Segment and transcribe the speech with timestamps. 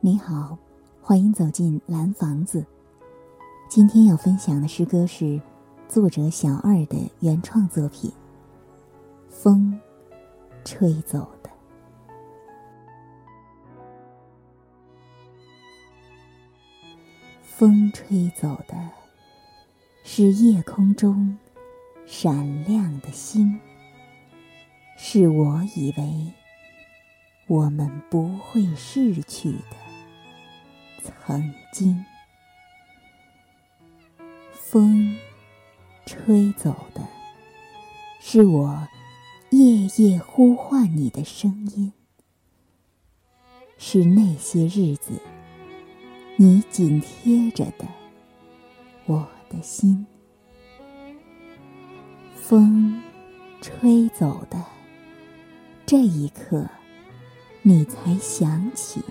[0.00, 0.56] 你好，
[1.00, 2.64] 欢迎走进蓝房子。
[3.68, 5.40] 今天要分享的诗歌是
[5.88, 8.10] 作者小二的原创作品
[9.30, 9.80] 《风
[10.64, 11.50] 吹走的》。
[17.42, 18.76] 风吹走的
[20.04, 21.36] 是夜空中
[22.04, 23.58] 闪亮的星，
[24.98, 26.32] 是我以为
[27.48, 29.85] 我们不会逝去的。
[31.26, 32.04] 曾经，
[34.52, 35.16] 风
[36.04, 37.04] 吹走的
[38.20, 38.86] 是我
[39.50, 41.92] 夜夜呼唤你的声音，
[43.76, 45.20] 是那些日子
[46.36, 47.88] 你紧贴着的
[49.06, 50.06] 我的心。
[52.36, 53.02] 风
[53.60, 54.64] 吹走的
[55.84, 56.68] 这一刻，
[57.62, 59.02] 你才想起，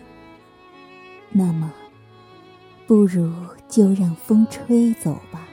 [1.29, 1.73] 那么。
[2.87, 3.33] 不如
[3.67, 5.47] 就让风吹走吧，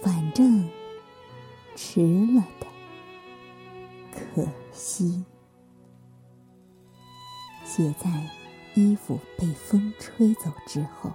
[0.00, 0.68] 反正
[1.74, 2.00] 迟
[2.34, 2.66] 了的，
[4.12, 5.24] 可惜。
[7.64, 8.08] 写在
[8.74, 11.10] 衣服被风吹走之后。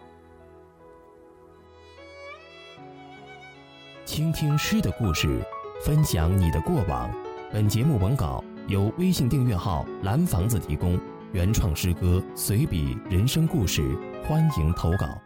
[4.04, 5.42] 倾听诗的故事，
[5.86, 7.10] 分享你的过往。
[7.52, 11.00] 本节目文稿由微信订阅号“蓝房子”提供，
[11.32, 13.98] 原创诗歌随笔、人生故事。
[14.28, 15.22] 欢迎投稿。